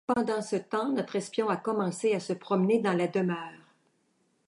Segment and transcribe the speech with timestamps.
[0.15, 3.61] Pendant ce temps, notre espion a commencé à se promener dans la demeure.